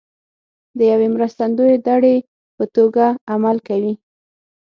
[0.77, 2.15] د یوې مرستندویه دړې
[2.57, 3.93] په توګه عمل کوي